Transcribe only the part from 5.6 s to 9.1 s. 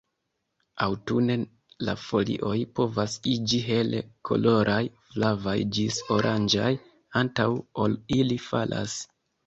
ĝis oranĝaj, antaŭ ol ili falas.